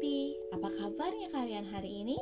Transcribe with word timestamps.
Apa 0.00 0.72
kabarnya 0.80 1.28
kalian 1.28 1.68
hari 1.68 2.00
ini? 2.00 2.16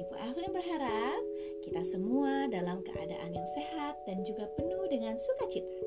Ibu 0.00 0.14
Evelyn 0.24 0.56
berharap 0.56 1.20
kita 1.60 1.84
semua 1.84 2.48
dalam 2.48 2.80
keadaan 2.80 3.28
yang 3.28 3.44
sehat 3.52 4.00
dan 4.08 4.24
juga 4.24 4.48
penuh 4.56 4.88
dengan 4.88 5.20
sukacita. 5.20 5.84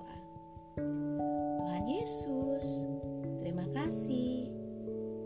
dalam 0.00 0.08
doa. 0.08 0.16
Tuhan 1.60 1.84
Yesus, 1.84 2.88
terima 3.40 3.66
kasih 3.76 4.48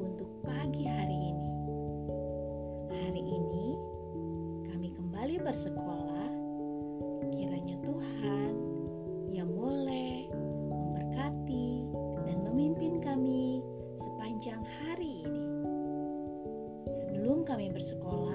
untuk 0.02 0.28
pagi 0.42 0.84
hari 0.86 1.18
ini. 1.30 1.52
Hari 2.90 3.22
ini 3.22 3.66
kami 4.70 4.88
kembali 4.94 5.36
bersekolah. 5.42 6.30
Kiranya 7.34 7.76
Tuhan 7.82 8.52
yang 9.34 9.50
boleh 9.50 10.30
memberkati 10.70 11.90
dan 12.26 12.36
memimpin 12.50 13.02
kami 13.02 13.62
sepanjang 13.98 14.62
hari 14.82 15.26
ini. 15.26 15.50
Sebelum 17.02 17.42
kami 17.42 17.70
bersekolah, 17.74 18.33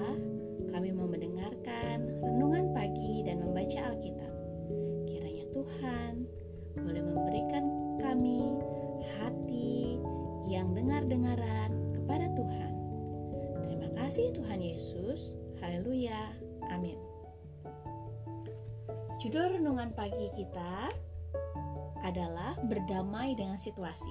kasih 14.10 14.34
Tuhan 14.34 14.58
Yesus. 14.58 15.38
Haleluya. 15.62 16.34
Amin. 16.74 16.98
Judul 19.22 19.54
renungan 19.54 19.94
pagi 19.94 20.26
kita 20.34 20.90
adalah 22.02 22.58
berdamai 22.66 23.38
dengan 23.38 23.54
situasi. 23.54 24.10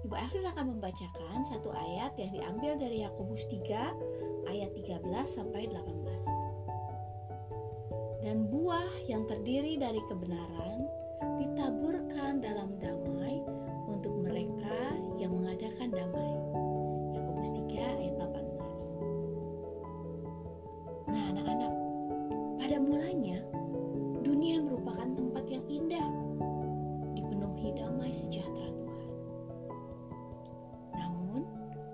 Ibu 0.00 0.16
Evelyn 0.16 0.48
akan 0.48 0.80
membacakan 0.80 1.44
satu 1.44 1.76
ayat 1.76 2.16
yang 2.16 2.40
diambil 2.40 2.80
dari 2.80 3.04
Yakobus 3.04 3.44
3 3.52 4.48
ayat 4.48 4.72
13 4.72 5.04
sampai 5.28 5.68
18. 5.68 8.24
Dan 8.24 8.48
buah 8.48 9.12
yang 9.12 9.28
terdiri 9.28 9.76
dari 9.76 10.00
kebenaran 10.08 10.88
ditaburkan 11.36 12.40
dalam 12.40 12.80
damai 12.80 13.44
untuk 13.92 14.24
mereka 14.24 14.96
yang 15.20 15.36
mengadakan 15.36 15.92
damai. 15.92 16.32
Yakobus 17.12 17.52
3 17.60 17.76
ayat 17.76 18.16
18. 18.24 18.55
Mulanya 22.86 23.42
dunia 24.22 24.62
merupakan 24.62 25.10
tempat 25.10 25.44
yang 25.50 25.64
indah, 25.66 26.08
dipenuhi 27.18 27.74
damai 27.74 28.14
sejahtera 28.14 28.70
Tuhan. 28.70 29.10
Namun, 30.94 31.42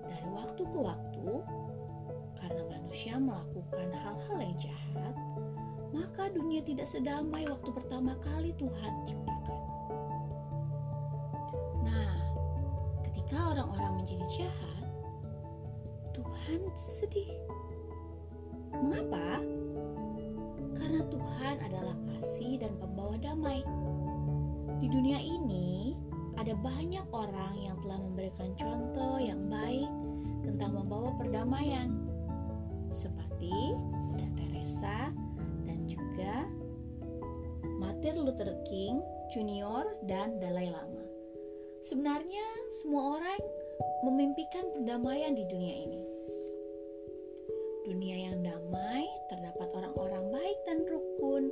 dari 0.05 0.29
waktu 0.29 0.61
ke 0.61 0.77
waktu, 0.77 1.29
karena 2.37 2.61
manusia 2.69 3.17
melakukan 3.17 3.89
hal-hal 3.89 4.37
yang 4.37 4.57
jahat, 4.61 5.15
maka 5.89 6.29
dunia 6.29 6.61
tidak 6.61 6.85
sedamai 6.85 7.49
waktu 7.49 7.69
pertama 7.73 8.13
kali 8.21 8.53
Tuhan 8.61 8.93
ciptakan. 9.09 9.61
Nah, 11.81 12.13
ketika 13.09 13.37
orang-orang 13.49 14.05
menjadi 14.05 14.45
jahat, 14.45 14.85
Tuhan 16.13 16.61
sedih. 16.77 17.33
Mengapa? 18.73 19.41
Karena 20.77 21.01
Tuhan 21.07 21.55
adalah 21.61 21.95
kasih 22.09 22.61
dan 22.61 22.73
pembawa 22.77 23.15
damai. 23.21 23.61
Di 24.83 24.87
dunia 24.91 25.19
ini, 25.21 25.95
ada 26.35 26.57
banyak 26.59 27.05
orang 27.13 27.55
yang 27.61 27.77
telah 27.85 27.99
memberikan 28.03 28.51
contoh 28.59 29.15
yang 29.21 29.47
baik 29.47 29.87
tentang 30.43 30.75
membawa 30.75 31.15
perdamaian, 31.15 31.93
seperti 32.91 33.53
Bunda 33.79 34.27
Teresa 34.37 35.09
dan 35.63 35.87
juga 35.87 36.45
Martin 37.79 38.21
Luther 38.27 38.51
King 38.67 38.99
Junior 39.31 39.97
dan 40.05 40.37
Dalai 40.37 40.69
Lama. 40.69 41.03
Sebenarnya 41.83 42.45
semua 42.79 43.19
orang 43.19 43.41
memimpikan 44.05 44.71
perdamaian 44.71 45.35
di 45.35 45.43
dunia 45.47 45.75
ini. 45.89 46.12
Dunia 47.83 48.31
yang 48.31 48.39
damai 48.39 49.03
terdapat 49.27 49.67
orang-orang 49.75 50.31
baik 50.31 50.57
dan 50.63 50.87
rukun 50.87 51.51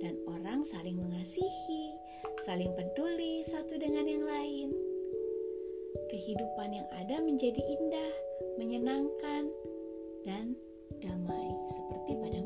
dan 0.00 0.16
orang 0.24 0.64
saling 0.64 0.96
mengasihi, 0.96 1.92
saling 2.48 2.72
peduli 2.72 3.44
satu 3.44 3.76
dengan 3.76 4.08
yang 4.08 4.24
lain. 4.24 4.72
Kehidupan 6.08 6.72
yang 6.72 6.88
ada 6.96 7.20
menjadi 7.20 7.60
indah, 7.60 8.12
menyenangkan, 8.56 9.52
dan 10.24 10.56
damai 11.04 11.48
seperti 11.68 12.12
pada 12.16 12.40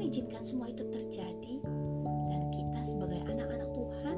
Tuhan 0.00 0.16
izinkan 0.16 0.44
semua 0.48 0.64
itu 0.72 0.80
terjadi, 0.88 1.60
dan 2.32 2.40
kita 2.56 2.80
sebagai 2.88 3.20
anak-anak 3.20 3.68
Tuhan 3.68 4.16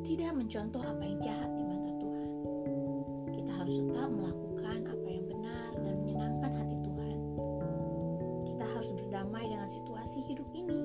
tidak 0.00 0.32
mencontoh 0.32 0.80
apa 0.80 1.02
yang 1.04 1.20
jahat 1.20 1.52
di 1.52 1.60
mata 1.68 1.92
Tuhan. 2.00 2.28
Kita 3.36 3.52
harus 3.52 3.76
tetap 3.84 4.08
melakukan 4.08 4.78
apa 4.88 5.08
yang 5.12 5.24
benar 5.28 5.70
dan 5.76 5.94
menyenangkan 6.00 6.52
hati 6.56 6.76
Tuhan. 6.80 7.18
Kita 8.48 8.64
harus 8.64 8.90
berdamai 8.96 9.44
dengan 9.44 9.68
situasi 9.68 10.18
hidup 10.24 10.48
ini 10.56 10.80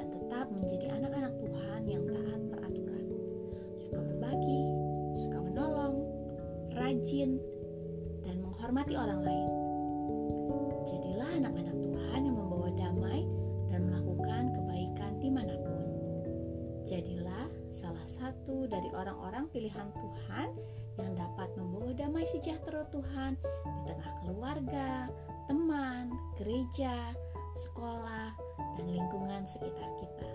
dan 0.00 0.06
tetap 0.08 0.48
menjadi 0.48 0.96
anak-anak 0.96 1.36
Tuhan 1.36 1.80
yang 1.84 2.02
taat 2.08 2.40
peraturan, 2.56 3.04
suka 3.84 4.00
berbagi, 4.00 4.64
suka 5.20 5.38
menolong, 5.44 6.08
rajin, 6.72 7.36
dan 8.24 8.40
menghormati 8.40 8.96
orang 8.96 9.20
lain. 9.28 9.55
Satu 18.46 18.70
dari 18.70 18.86
orang-orang 18.94 19.50
pilihan 19.50 19.90
Tuhan 19.90 20.54
yang 21.02 21.18
dapat 21.18 21.50
membawa 21.58 21.90
damai 21.98 22.22
sejahtera 22.30 22.86
Tuhan 22.94 23.34
di 23.42 23.80
tengah 23.90 24.12
keluarga, 24.22 25.10
teman, 25.50 26.14
gereja, 26.38 27.10
sekolah, 27.58 28.38
dan 28.78 28.86
lingkungan 28.86 29.42
sekitar 29.50 29.90
kita. 29.98 30.30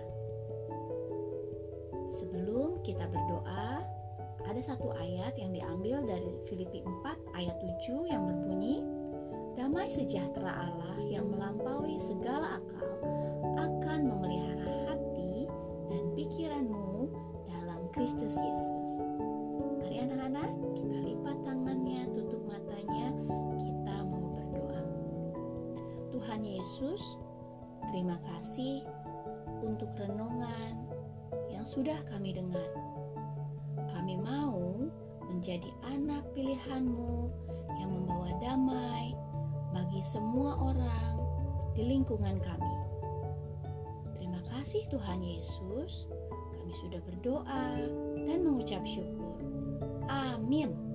Sebelum 2.20 2.84
kita 2.84 3.08
berdoa, 3.08 3.80
ada 4.44 4.60
satu 4.60 4.92
ayat 4.92 5.40
yang 5.40 5.56
diambil 5.56 6.04
dari 6.04 6.36
Filipi 6.52 6.84
4 6.84 7.16
ayat 7.40 7.56
7 7.64 8.12
yang 8.12 8.28
berbunyi, 8.28 8.84
Damai 9.56 9.88
sejahtera 9.88 10.68
Allah 10.68 11.00
yang 11.08 11.32
melampaui 11.32 11.96
segala 11.96 12.60
akal 12.60 12.92
akan 13.56 14.00
memelihara 14.04 14.92
hati 14.92 15.48
dan 15.88 16.04
pikiranmu 16.12 16.92
Kristus 17.92 18.40
Yesus. 18.40 18.88
Mari 19.84 20.00
anak-anak, 20.00 20.52
kita 20.80 20.98
lipat 21.04 21.38
tangannya, 21.44 22.08
tutup 22.16 22.40
matanya, 22.48 23.12
kita 23.60 23.96
mau 24.08 24.32
berdoa. 24.32 24.84
Tuhan 26.16 26.42
Yesus, 26.48 27.04
terima 27.92 28.16
kasih 28.24 28.88
untuk 29.60 29.92
renungan 30.00 30.88
yang 31.52 31.68
sudah 31.68 32.00
kami 32.08 32.32
dengar. 32.32 32.72
Kami 33.92 34.16
mau 34.16 34.88
menjadi 35.28 35.68
anak 35.84 36.24
pilihanmu 36.32 37.28
yang 37.76 37.92
membawa 37.92 38.32
damai 38.40 39.12
bagi 39.76 40.00
semua 40.08 40.56
orang 40.64 41.20
di 41.76 41.84
lingkungan 41.92 42.40
kami. 42.40 42.76
Terima 44.16 44.40
kasih 44.48 44.88
Tuhan 44.88 45.20
Yesus, 45.20 46.08
sudah 46.76 47.00
berdoa 47.04 47.66
dan 48.28 48.40
mengucap 48.44 48.84
syukur. 48.88 49.40
Amin. 50.12 50.91